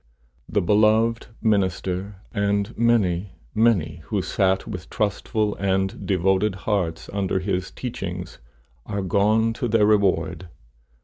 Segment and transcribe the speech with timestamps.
[0.49, 7.69] The beloved minister, and many, many who sat with trustful and devoted hearts under his
[7.69, 8.39] teachings,
[8.87, 10.49] are gone to their reward.